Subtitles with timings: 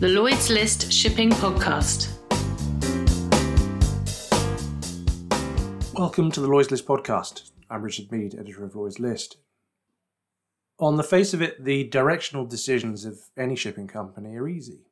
[0.00, 2.08] the Lloyd's List Shipping Podcast.
[5.92, 7.50] Welcome to the Lloyd's List Podcast.
[7.68, 9.38] I'm Richard Mead, editor of Lloyd's List.
[10.78, 14.82] On the face of it, the directional decisions of any shipping company are easy.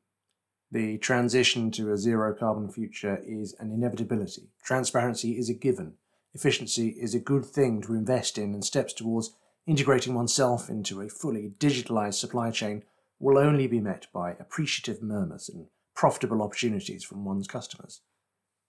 [0.72, 4.48] The transition to a zero carbon future is an inevitability.
[4.64, 5.92] Transparency is a given.
[6.34, 9.36] Efficiency is a good thing to invest in, and steps towards
[9.68, 12.82] integrating oneself into a fully digitalized supply chain
[13.18, 18.02] will only be met by appreciative murmurs and profitable opportunities from one's customers.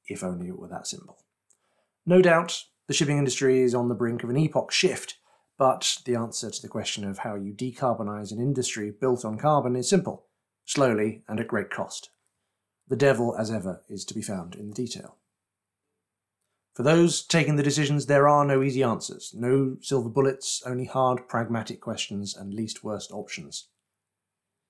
[0.07, 1.17] If only it were that simple.
[2.05, 5.17] No doubt, the shipping industry is on the brink of an epoch shift,
[5.57, 9.75] but the answer to the question of how you decarbonize an industry built on carbon
[9.75, 10.25] is simple
[10.67, 12.09] slowly and at great cost.
[12.89, 15.15] The devil, as ever, is to be found in the detail.
[16.73, 21.27] For those taking the decisions, there are no easy answers, no silver bullets, only hard,
[21.27, 23.69] pragmatic questions and least worst options.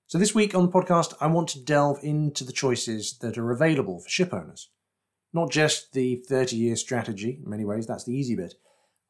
[0.08, 3.50] So, this week on the podcast, I want to delve into the choices that are
[3.50, 4.70] available for ship owners.
[5.34, 8.54] Not just the 30 year strategy, in many ways, that's the easy bit.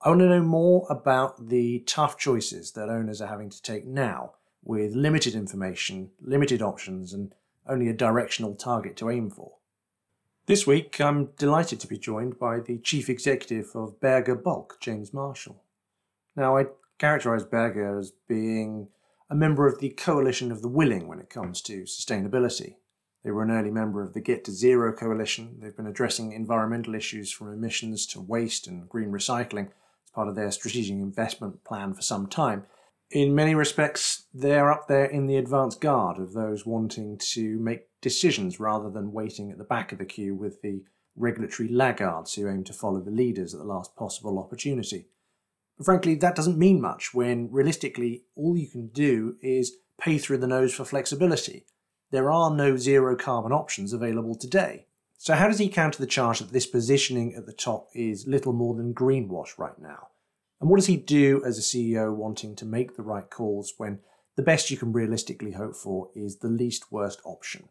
[0.03, 3.87] I want to know more about the tough choices that owners are having to take
[3.87, 4.33] now
[4.65, 7.33] with limited information, limited options, and
[7.69, 9.53] only a directional target to aim for.
[10.47, 15.15] This week, I'm delighted to be joined by the Chief Executive of Berge Bulk, James
[15.15, 15.63] Marshall.
[16.35, 16.65] Now, I
[16.99, 18.89] characterise Berge as being
[19.31, 22.77] a member of the Coalition of the Willing when it comes to sustainability.
[23.25, 25.59] They were an early member of the Get to Zero coalition.
[25.61, 30.35] They've been addressing environmental issues from emissions to waste and green recycling as part of
[30.35, 32.65] their strategic investment plan for some time
[33.11, 37.87] in many respects, they're up there in the advance guard of those wanting to make
[38.01, 40.83] decisions rather than waiting at the back of the queue with the
[41.17, 45.07] regulatory laggards who aim to follow the leaders at the last possible opportunity.
[45.83, 50.47] Frankly, that doesn't mean much when realistically all you can do is pay through the
[50.47, 51.67] nose for flexibility.
[52.11, 54.87] There are no zero carbon options available today.
[55.19, 58.53] So, how does he counter the charge that this positioning at the top is little
[58.53, 60.09] more than greenwash right now?
[60.61, 64.01] And what does he do as a CEO wanting to make the right calls when
[64.37, 67.69] the best you can realistically hope for is the least worst option?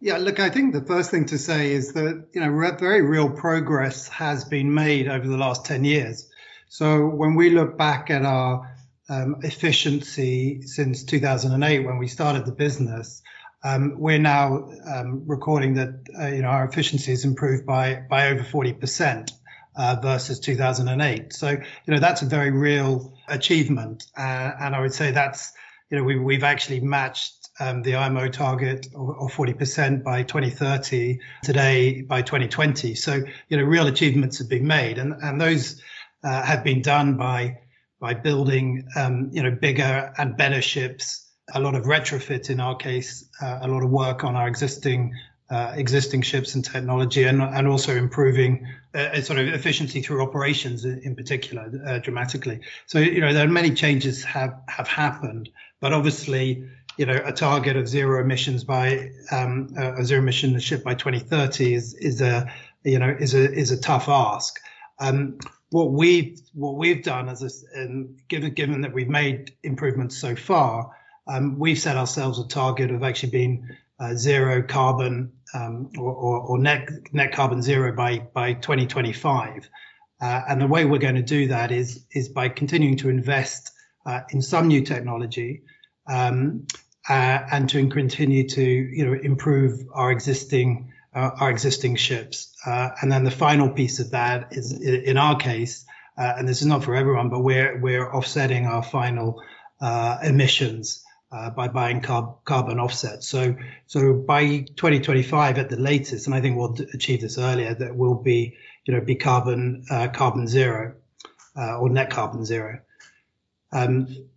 [0.00, 3.28] Yeah, look, I think the first thing to say is that, you know, very real
[3.28, 6.28] progress has been made over the last 10 years.
[6.68, 8.76] So when we look back at our
[9.08, 13.22] um, efficiency since 2008, when we started the business,
[13.64, 18.28] um, we're now um, recording that, uh, you know, our efficiency has improved by, by
[18.28, 19.32] over 40%
[19.76, 21.32] uh, versus 2008.
[21.32, 24.06] So, you know, that's a very real achievement.
[24.16, 25.52] Uh, and I would say that's,
[25.90, 32.02] you know, we, we've actually matched um, the IMO target of, 40% by 2030 today
[32.02, 32.94] by 2020.
[32.94, 35.80] So, you know, real achievements have been made and, and those
[36.24, 37.58] uh, have been done by,
[38.00, 42.76] by building, um, you know, bigger and better ships, a lot of retrofit in our
[42.76, 45.14] case, uh, a lot of work on our existing
[45.50, 50.84] uh, existing ships and technology, and, and also improving uh, sort of efficiency through operations
[50.84, 52.60] in, in particular uh, dramatically.
[52.86, 55.48] So you know there are many changes have have happened,
[55.80, 60.82] but obviously you know a target of zero emissions by um, a zero emission ship
[60.82, 62.52] by 2030 is is a
[62.84, 64.58] you know is a is a tough ask.
[64.98, 65.38] Um,
[65.70, 67.86] what we've what we've done as a,
[68.28, 70.90] given given that we've made improvements so far,
[71.28, 73.68] um, we've set ourselves a target of actually being
[74.00, 79.70] uh, zero carbon um, or, or, or, net net carbon zero by by 2025.
[80.20, 83.70] Uh, and the way we're going to do that is is by continuing to invest
[84.04, 85.62] uh, in some new technology
[86.08, 86.66] um,
[87.08, 92.54] uh, and to continue to you know improve our existing uh, our existing ships.
[92.66, 95.86] Uh, and then the final piece of that is in our case,
[96.16, 99.42] and this is not for everyone, but we're we're offsetting our final
[100.22, 103.28] emissions uh, by buying carb, carbon offsets.
[103.28, 107.94] So, so by 2025 at the latest, and I think we'll achieve this earlier, that
[107.94, 110.94] will be, you know, be carbon uh, carbon zero
[111.56, 112.80] uh, or net carbon zero.
[113.72, 114.28] Um,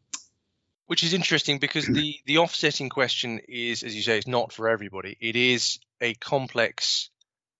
[0.87, 4.69] Which is interesting because the the offsetting question is, as you say, it's not for
[4.69, 5.17] everybody.
[5.19, 7.09] It is a complex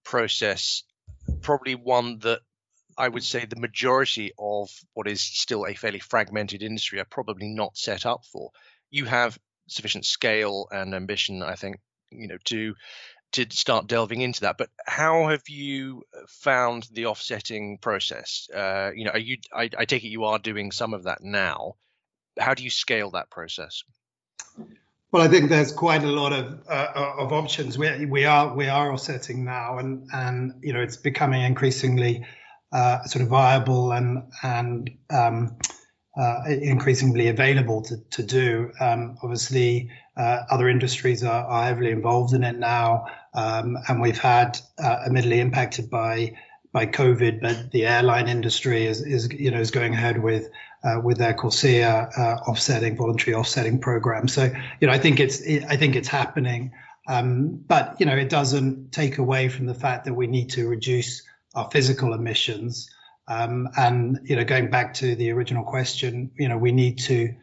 [0.04, 0.84] process,
[1.42, 2.42] probably one that
[2.98, 7.48] I would say the majority of what is still a fairly fragmented industry are probably
[7.48, 8.52] not set up for
[8.92, 11.78] you have sufficient scale and ambition, I think,
[12.12, 12.76] you know, to
[13.32, 14.58] to start delving into that.
[14.58, 18.50] But how have you found the offsetting process?
[18.54, 19.38] Uh, you know, are you?
[19.56, 21.76] I, I take it you are doing some of that now.
[22.40, 23.84] How do you scale that process?
[25.12, 27.78] Well, I think there's quite a lot of uh, of options.
[27.78, 32.26] We we are we are offsetting now, and and you know it's becoming increasingly
[32.72, 35.58] uh, sort of viable and and um,
[36.18, 38.72] uh, increasingly available to, to do.
[38.80, 44.18] Um, obviously, uh, other industries are, are, heavily involved in it now, um, and we've
[44.18, 46.34] had, uh, admittedly, impacted by
[46.74, 50.50] by COVID, but the airline industry is, is you know is going ahead with
[50.84, 54.28] uh, with their CORSIA uh, offsetting voluntary offsetting program.
[54.28, 56.72] So you know I think it's it, I think it's happening,
[57.08, 60.68] um, but you know it doesn't take away from the fact that we need to
[60.68, 61.24] reduce
[61.56, 62.90] our physical emissions.
[63.28, 67.34] Um, and you know, going back to the original question, you know, we need to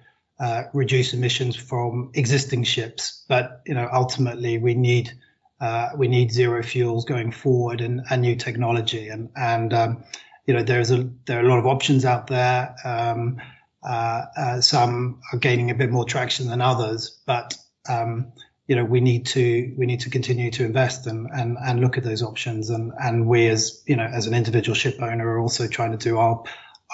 [0.40, 5.12] uh, reduce emissions from existing ships, but you know, ultimately we need
[5.60, 9.08] uh, we need zero fuels going forward and, and new technology.
[9.08, 10.05] And and um,
[10.46, 12.75] you know, there's a there are a lot of options out there.
[12.84, 13.40] Um,
[13.82, 17.56] uh, uh some are gaining a bit more traction than others, but
[17.88, 18.32] um,
[18.69, 21.96] you know we need to we need to continue to invest and and, and look
[21.96, 25.40] at those options and and we as you know as an individual ship owner are
[25.40, 26.44] also trying to do our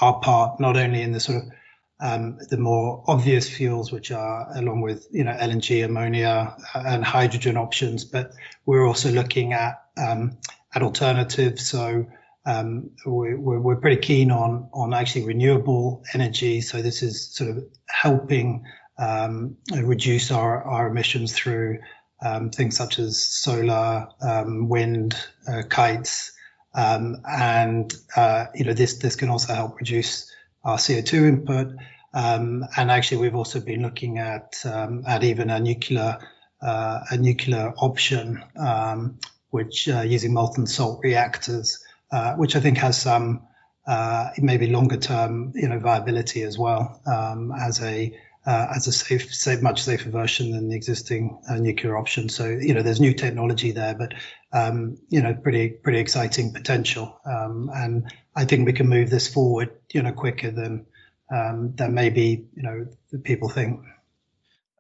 [0.01, 1.45] our part not only in the sort of
[2.05, 7.03] um, the more obvious fuels, which are along with you know LNG, ammonia, uh, and
[7.03, 8.33] hydrogen options, but
[8.67, 10.37] we're also looking at um,
[10.75, 11.67] at alternatives.
[11.67, 12.07] So
[12.45, 16.61] um, we're, we're pretty keen on on actually renewable energy.
[16.61, 18.67] So this is sort of helping
[18.99, 21.79] um, reduce our, our emissions through
[22.23, 25.17] um, things such as solar, um, wind,
[25.49, 26.33] uh, kites,
[26.75, 30.31] and uh, you know this this can also help reduce
[30.65, 31.75] our CO2 input.
[32.15, 36.19] Um, and actually, we've also been looking at um, at even a nuclear
[36.63, 38.43] uh, a nuclear option,
[39.51, 43.47] which uh, using molten salt reactors, uh, which I think has some
[43.87, 47.01] uh, maybe longer term you know viability as well
[47.61, 51.97] as a uh, as a safe, safe, much safer version than the existing uh, nuclear
[51.97, 52.29] option.
[52.29, 54.15] So you know, there's new technology there, but
[54.53, 57.19] um, you know, pretty pretty exciting potential.
[57.25, 60.87] Um, and I think we can move this forward, you know, quicker than
[61.35, 62.87] um, than maybe you know
[63.23, 63.81] people think.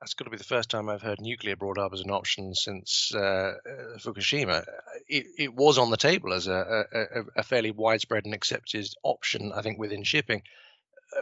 [0.00, 2.54] That's got to be the first time I've heard nuclear brought up as an option
[2.54, 3.54] since uh,
[3.98, 4.62] Fukushima.
[5.08, 9.50] It, it, was on the table as a, a, a fairly widespread and accepted option,
[9.54, 10.42] I think, within shipping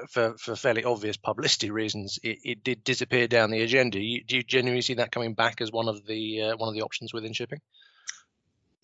[0.09, 3.99] for, for fairly obvious publicity reasons, it, it did disappear down the agenda.
[3.99, 6.75] You, do you genuinely see that coming back as one of the uh, one of
[6.75, 7.61] the options within shipping?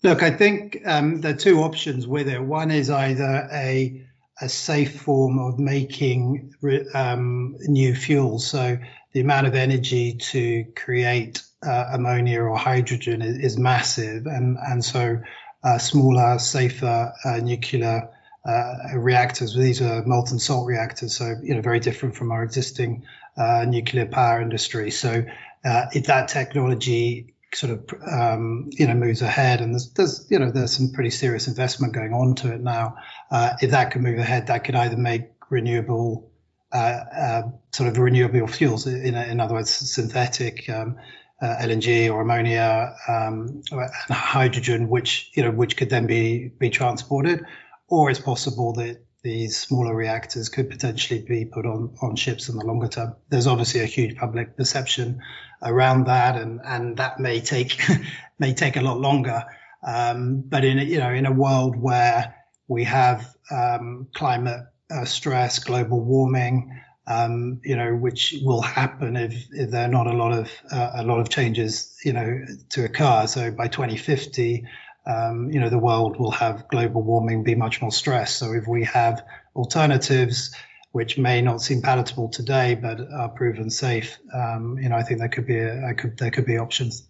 [0.03, 2.41] Look, I think um, there are two options with it.
[2.41, 4.05] One is either a
[4.41, 6.53] a safe form of making
[6.93, 8.47] um, new fuels.
[8.47, 8.77] So
[9.13, 14.83] the amount of energy to create uh, ammonia or hydrogen is, is, massive, and and
[14.83, 15.21] so
[15.63, 18.09] uh, smaller, safer uh, nuclear
[18.47, 19.55] uh, reactors.
[19.55, 23.03] These are molten salt reactors, so you know very different from our existing
[23.35, 24.91] uh, nuclear power industry.
[24.91, 25.25] So
[25.65, 30.39] uh, if that technology sort of um, you know moves ahead, and there's, there's, you
[30.39, 32.95] know there's some pretty serious investment going on to it now.
[33.31, 36.31] Uh, if that can move ahead, that could either make renewable
[36.71, 37.41] uh, uh,
[37.71, 40.69] sort of renewable fuels, in, in other words, synthetic.
[40.69, 40.97] Um,
[41.41, 46.69] uh, LNG or ammonia um, and hydrogen, which you know, which could then be be
[46.69, 47.45] transported,
[47.87, 52.57] or it's possible that these smaller reactors could potentially be put on, on ships in
[52.57, 53.15] the longer term.
[53.29, 55.21] There's obviously a huge public perception
[55.61, 57.81] around that, and, and that may take
[58.39, 59.43] may take a lot longer.
[59.85, 62.35] Um, but in you know in a world where
[62.67, 64.61] we have um, climate
[64.91, 70.07] uh, stress, global warming, um, you know, which will happen if, if there are not
[70.07, 73.25] a lot of uh, a lot of changes, you know, to occur.
[73.27, 74.65] So by 2050,
[75.05, 78.37] um, you know, the world will have global warming be much more stressed.
[78.37, 79.23] So if we have
[79.55, 80.53] alternatives
[80.91, 85.19] which may not seem palatable today, but are proven safe, um, you know, I think
[85.19, 85.59] there could be
[85.97, 87.07] could, there could be options.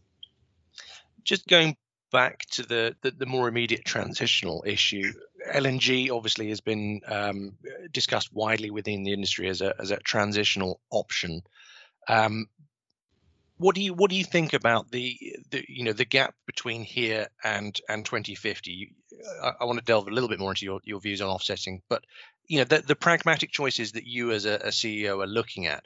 [1.23, 1.77] Just going
[2.11, 5.13] back to the, the, the more immediate transitional issue,
[5.53, 7.53] LNG obviously has been um,
[7.91, 11.41] discussed widely within the industry as a as a transitional option.
[12.07, 12.47] Um,
[13.59, 16.83] what do you what do you think about the, the you know the gap between
[16.83, 18.95] here and and 2050
[19.43, 21.81] I, I, want to delve a little bit more into your, your views on offsetting
[21.89, 22.03] but
[22.47, 25.83] you know the, the pragmatic choices that you as a, a ceo are looking at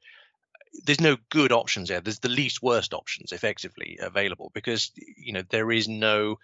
[0.86, 2.01] there's no good options there.
[2.01, 6.39] There's the least worst options effectively available because you know there is no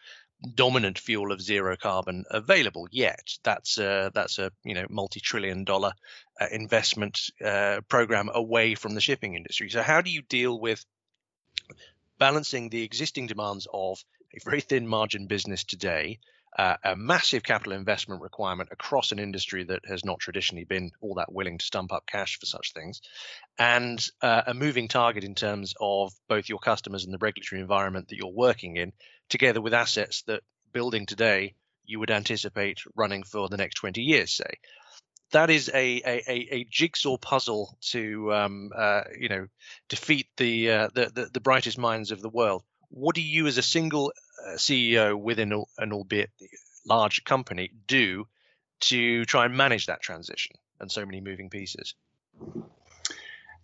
[0.55, 3.37] dominant fuel of zero carbon available yet.
[3.43, 5.93] That's a that's a you know multi-trillion dollar
[6.39, 9.69] uh, investment uh, program away from the shipping industry.
[9.69, 10.85] So how do you deal with
[12.17, 14.03] balancing the existing demands of
[14.35, 16.19] a very thin margin business today,
[16.57, 21.15] uh, a massive capital investment requirement across an industry that has not traditionally been all
[21.15, 23.01] that willing to stump up cash for such things,
[23.57, 28.07] and uh, a moving target in terms of both your customers and the regulatory environment
[28.09, 28.91] that you're working in,
[29.29, 30.41] together with assets that
[30.73, 31.53] building today
[31.89, 34.59] you would anticipate running for the next 20 years, say.
[35.31, 39.47] That is a, a, a jigsaw puzzle to um, uh, you know
[39.87, 42.63] defeat the, uh, the, the the brightest minds of the world.
[42.89, 44.11] What do you, as a single
[44.45, 46.31] uh, CEO within an albeit
[46.85, 48.27] large company, do
[48.81, 51.93] to try and manage that transition and so many moving pieces?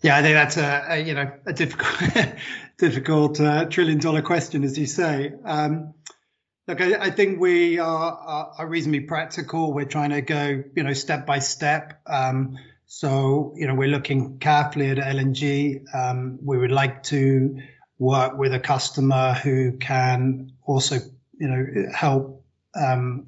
[0.01, 2.36] Yeah, I think that's a, a you know a difficult
[2.77, 5.34] difficult uh, trillion dollar question, as you say.
[5.43, 5.93] Um,
[6.67, 9.72] Look, I, I think we are, are, are, reasonably practical.
[9.72, 12.01] We're trying to go, you know, step by step.
[12.07, 12.57] Um,
[12.88, 15.84] so, you know, we're looking carefully at LNG.
[15.93, 17.62] Um, we would like to
[18.00, 20.95] work with a customer who can also,
[21.38, 22.43] you know, help
[22.75, 23.27] um,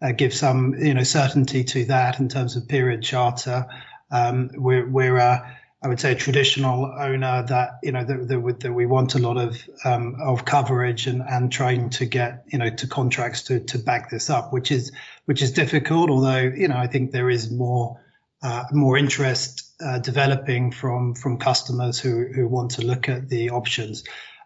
[0.00, 3.66] uh, give some, you know, certainty to that in terms of period charter.
[4.12, 5.48] Um, we're, we're uh,
[5.86, 9.20] I would say, a traditional owner that you know that, that, that we want a
[9.20, 13.60] lot of um, of coverage and, and trying to get you know to contracts to
[13.60, 14.90] to back this up, which is
[15.26, 16.10] which is difficult.
[16.10, 18.00] Although you know I think there is more
[18.42, 23.50] uh, more interest uh, developing from from customers who who want to look at the
[23.50, 24.02] options.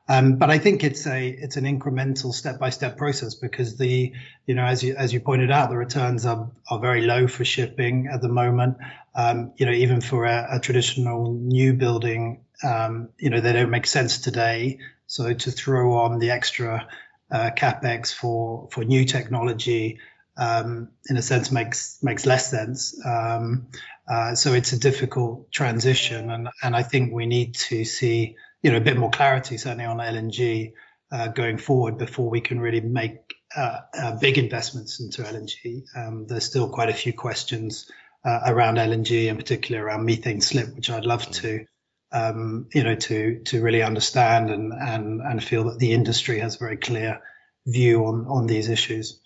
[0.09, 4.13] Um, but I think it's a it's an incremental step by step process because the
[4.47, 7.45] you know as you as you pointed out the returns are are very low for
[7.45, 8.79] shipping at the moment.
[9.15, 13.71] Um, you know even for a, a traditional new building, um, you know they don't
[13.71, 14.79] make sense today.
[15.07, 16.89] So to throw on the extra
[17.31, 20.01] uh, capex for for new technology,
[20.37, 23.01] um, in a sense makes makes less sense.
[23.05, 23.69] Um,
[24.11, 28.71] uh, so it's a difficult transition, and and I think we need to see you
[28.71, 30.73] know a bit more clarity certainly on LNG
[31.13, 35.83] uh, going forward before we can really make uh, uh, big investments into LNG.
[35.97, 37.91] Um, there's still quite a few questions
[38.25, 41.65] uh, around LNG, in particular around methane slip, which I'd love to.
[42.13, 46.57] Um, you know, to to really understand and and and feel that the industry has
[46.57, 47.21] a very clear
[47.67, 49.21] view on on these issues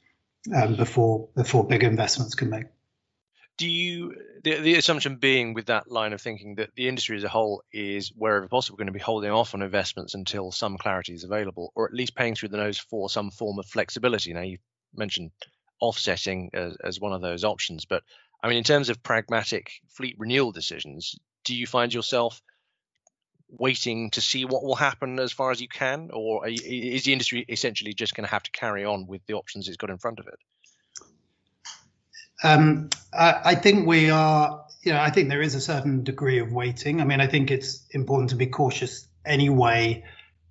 [0.54, 2.66] um, before before big investments can make
[3.56, 4.14] do you
[4.44, 8.12] the, assumption being with that line of thinking that the industry as a whole is
[8.14, 11.86] wherever possible going to be holding off on investments until some clarity is available or
[11.86, 14.32] at least paying through the nose for some form of flexibility.
[14.32, 14.58] Now you
[14.94, 15.30] mentioned
[15.80, 18.02] offsetting as, as one of those options but
[18.42, 22.40] i mean in terms of pragmatic fleet renewal decisions do you find yourself
[23.48, 26.58] waiting to see what will happen as far as you can or you,
[26.94, 29.76] is the industry essentially just going to have to carry on with the options it's
[29.76, 30.38] got in front of it
[32.42, 36.38] um, I, I, think we are, you know, I think there is a certain degree
[36.38, 37.00] of waiting.
[37.00, 40.04] I mean, I think it's important to be cautious anyway,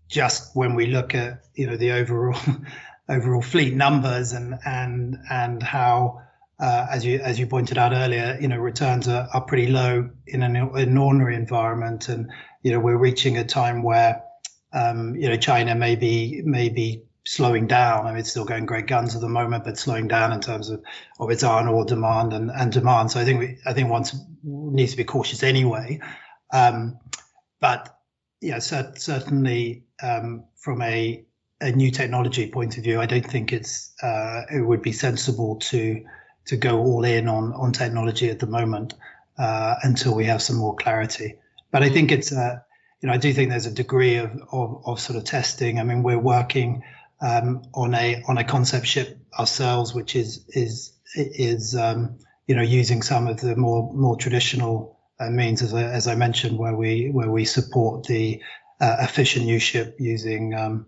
[0.08, 2.40] just when we look at, you know, the overall
[3.10, 6.22] overall fleet numbers and and and how,
[6.60, 10.10] uh, as you as you pointed out earlier, you know, returns are, are pretty low
[10.26, 14.24] in an, an ordinary environment, and you know, we're reaching a time where,
[14.72, 18.06] um, you know, China may be may be slowing down.
[18.06, 20.70] I mean, it's still going great guns at the moment, but slowing down in terms
[20.70, 20.84] of,
[21.20, 23.12] of its iron ore demand and, and demand.
[23.12, 24.04] So I think we, I think one
[24.44, 26.00] needs to be cautious anyway.
[26.52, 27.00] Um,
[27.60, 27.98] but
[28.42, 31.26] yeah, cert- certainly um, from a,
[31.62, 35.58] a new technology point of view, I don't think it's uh, it would be sensible
[35.58, 36.04] to
[36.46, 38.96] to go all in on on technology at the moment
[39.38, 41.36] uh, until we have some more clarity.
[41.72, 42.60] But I think it's uh,
[43.02, 45.80] you know I do think there's a degree of, of, of sort of testing.
[45.80, 46.84] I mean, we're working
[47.24, 52.62] um, on a on a concept ship ourselves, which is is is um, you know
[52.62, 56.76] using some of the more more traditional uh, means, as I, as I mentioned, where
[56.76, 58.42] we where we support the
[58.82, 60.88] uh, efficient new ship using um,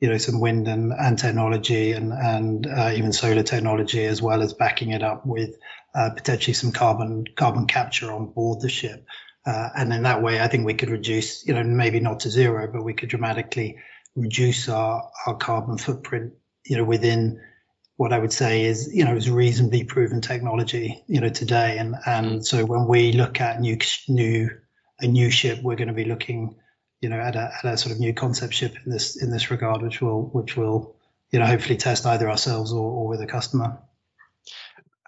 [0.00, 4.42] you know some wind and, and technology and and uh, even solar technology, as well
[4.42, 5.54] as backing it up with
[5.94, 9.04] uh, potentially some carbon carbon capture on board the ship.
[9.46, 12.30] Uh, and in that way, I think we could reduce, you know, maybe not to
[12.30, 13.76] zero, but we could dramatically
[14.16, 17.40] reduce our, our carbon footprint, you know, within
[17.96, 21.78] what I would say is, you know, is reasonably proven technology, you know, today.
[21.78, 23.78] And, and so when we look at new,
[24.08, 24.50] new,
[25.00, 26.56] a new ship, we're going to be looking,
[27.00, 29.50] you know, at a, at a sort of new concept ship in this, in this
[29.50, 30.96] regard, which will, which will,
[31.30, 33.78] you know, hopefully test either ourselves or, or with a customer.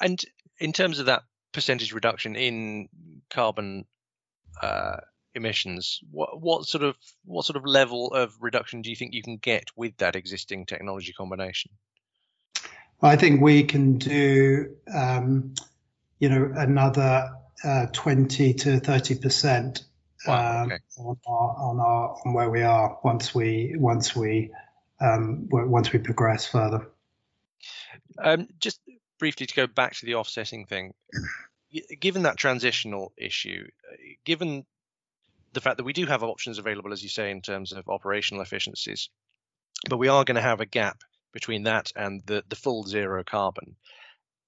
[0.01, 0.21] And
[0.59, 1.23] in terms of that
[1.53, 2.89] percentage reduction in
[3.31, 3.87] carbon
[4.63, 4.99] uh,
[5.37, 9.23] emissions, what, what sort of what sort of level of reduction do you think you
[9.23, 11.71] can get with that existing technology combination?
[13.01, 15.55] I think we can do, um,
[16.19, 17.31] you know, another
[17.63, 19.85] uh, twenty to thirty percent
[20.27, 20.81] wow, um, okay.
[20.99, 24.51] on, our, on our on where we are once we once we
[25.01, 26.89] um, once we progress further.
[28.19, 28.81] Um, just
[29.19, 30.95] briefly to go back to the offsetting thing,
[32.01, 34.65] given that transitional issue, uh, given
[35.57, 38.43] the fact that we do have options available, as you say, in terms of operational
[38.43, 39.09] efficiencies,
[39.89, 43.25] but we are going to have a gap between that and the, the full zero
[43.25, 43.75] carbon.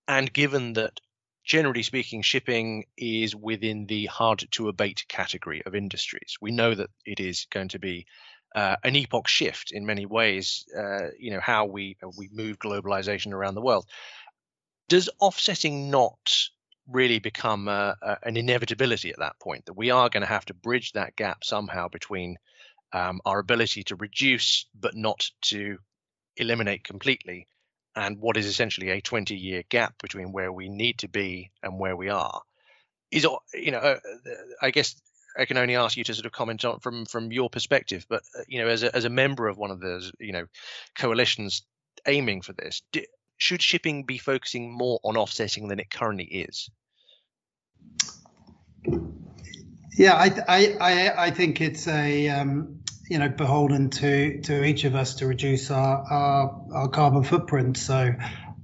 [0.06, 1.00] And given that
[1.46, 6.36] generally speaking, shipping is within the hard to abate category of industries.
[6.42, 8.04] We know that it is going to be
[8.54, 10.66] uh, an epoch shift in many ways.
[10.78, 13.86] Uh, you know how we we move globalization around the world.
[14.88, 16.50] Does offsetting not
[16.90, 20.44] really become a, a, an inevitability at that point that we are going to have
[20.46, 22.36] to bridge that gap somehow between
[22.92, 25.78] um, our ability to reduce but not to
[26.36, 27.46] eliminate completely
[27.94, 31.78] and what is essentially a 20 year gap between where we need to be and
[31.78, 32.40] where we are.
[33.10, 33.98] Is you know uh,
[34.60, 34.94] i guess
[35.38, 38.22] i can only ask you to sort of comment on from from your perspective but
[38.38, 40.44] uh, you know as a, as a member of one of those you know
[40.94, 41.62] coalitions
[42.06, 43.02] aiming for this do,
[43.38, 46.68] should shipping be focusing more on offsetting than it currently is
[49.96, 54.94] yeah i i i, think it's a um, you know beholden to to each of
[54.94, 57.76] us to reduce our our, our carbon footprint.
[57.76, 58.14] So,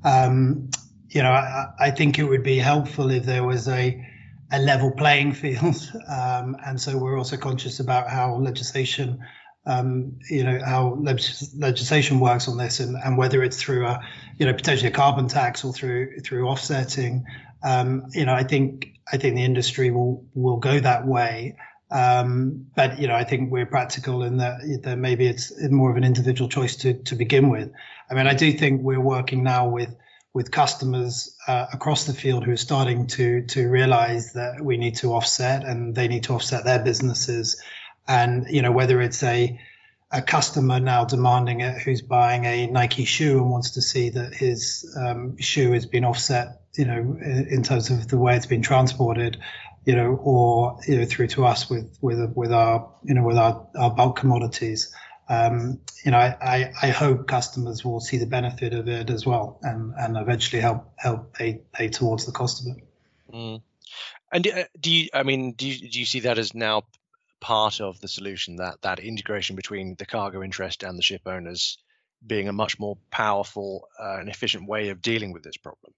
[0.04, 0.70] um,
[1.08, 4.06] you know, I, I, think it would be helpful if there was a
[4.52, 9.24] a level playing field, um, and so we're also conscious about how legislation.
[9.66, 13.98] Um, you know how legislation works on this, and, and whether it's through a,
[14.38, 17.24] you know, potentially a carbon tax or through through offsetting.
[17.62, 21.56] Um, you know, I think I think the industry will will go that way.
[21.90, 25.96] Um, but you know, I think we're practical in that, that maybe it's more of
[25.96, 27.70] an individual choice to to begin with.
[28.10, 29.94] I mean, I do think we're working now with
[30.32, 34.96] with customers uh, across the field who are starting to to realize that we need
[34.96, 37.62] to offset and they need to offset their businesses.
[38.08, 39.58] And you know, whether it's a
[40.14, 44.32] a customer now demanding it who's buying a Nike shoe and wants to see that
[44.32, 48.62] his um, shoe has been offset, you know, in terms of the way it's been
[48.62, 49.38] transported,
[49.84, 53.36] you know, or you know, through to us with with with our you know with
[53.36, 54.94] our, our bulk commodities.
[55.28, 59.58] Um, you know, I, I, hope customers will see the benefit of it as well,
[59.62, 62.84] and, and eventually help help pay pay towards the cost of it.
[63.34, 63.62] Mm.
[64.30, 65.08] And uh, do you?
[65.14, 66.82] I mean, do you, do you see that as now
[67.44, 68.56] part of the solution?
[68.56, 71.78] That that integration between the cargo interest and the ship owners
[72.26, 75.92] being a much more powerful uh, and efficient way of dealing with this problem.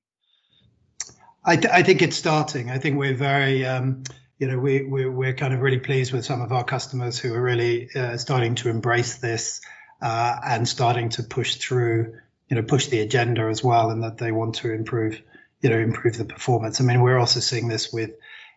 [1.45, 2.71] I, th- I think it's starting.
[2.71, 4.03] I think we're very, um,
[4.39, 7.33] you know, we, we, we're kind of really pleased with some of our customers who
[7.33, 9.61] are really uh, starting to embrace this
[10.03, 12.15] uh, and starting to push through,
[12.49, 15.23] you know, push the agenda as well, and that they want to improve,
[15.61, 16.81] you know, improve the performance.
[16.81, 18.11] I mean, we're also seeing this with,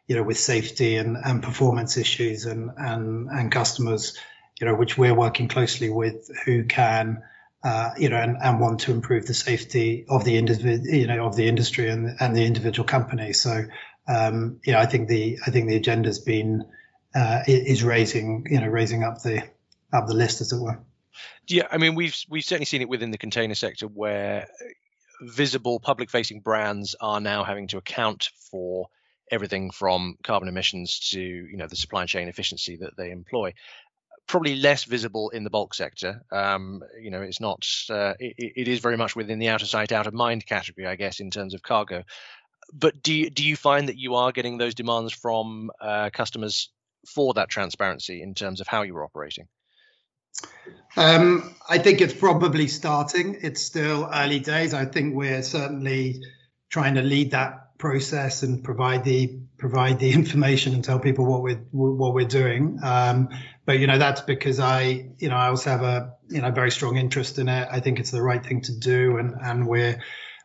[0.09, 4.17] you know, with safety and, and performance issues and, and, and customers,
[4.59, 7.21] you know, which we're working closely with who can,
[7.63, 11.27] uh, you know, and, and want to improve the safety of the individual, you know,
[11.27, 13.33] of the industry and, and the individual company.
[13.33, 13.65] So,
[14.07, 16.65] um, you know, I think the I think the agenda's been
[17.13, 19.43] uh, is raising, you know, raising up the
[19.93, 20.79] up the list, as it were.
[21.47, 24.47] Yeah, I mean, we've we've certainly seen it within the container sector where
[25.21, 28.89] visible public-facing brands are now having to account for
[29.31, 33.53] everything from carbon emissions to you know the supply chain efficiency that they employ
[34.29, 36.23] probably less visible in the bulk sector.
[36.31, 37.65] Um, you know, it's not.
[37.89, 40.87] Uh, it, it is very much within the out of sight, out of mind category,
[40.87, 42.03] I guess, in terms of cargo.
[42.71, 46.69] But do you, do you find that you are getting those demands from uh, customers
[47.07, 49.47] for that transparency in terms of how you're operating?
[50.95, 53.37] Um, I think it's probably starting.
[53.41, 54.75] It's still early days.
[54.75, 56.21] I think we're certainly
[56.69, 61.41] trying to lead that process and provide the provide the information and tell people what
[61.41, 62.79] we're what we're doing.
[62.83, 63.29] Um,
[63.65, 66.69] but you know that's because I you know I also have a you know very
[66.69, 67.67] strong interest in it.
[67.71, 69.99] I think it's the right thing to do, and and we're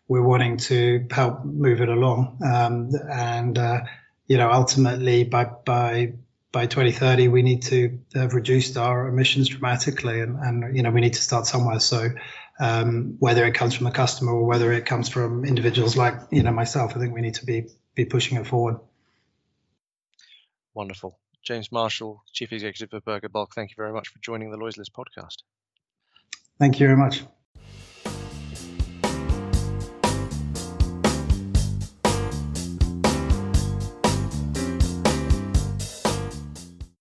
[0.08, 2.38] we're wanting to help move it along.
[2.42, 3.80] Um, and uh,
[4.26, 6.14] you know ultimately by by
[6.52, 11.00] by 2030 we need to have reduced our emissions dramatically, and and you know we
[11.00, 11.80] need to start somewhere.
[11.80, 12.10] So.
[12.58, 16.42] Um, whether it comes from a customer or whether it comes from individuals like you
[16.42, 18.78] know myself, I think we need to be be pushing it forward.
[20.72, 21.18] Wonderful.
[21.42, 24.78] James Marshall, Chief Executive of Berge Bulk, thank you very much for joining the Lloyd's
[24.78, 25.42] List podcast.
[26.58, 27.22] Thank you very much.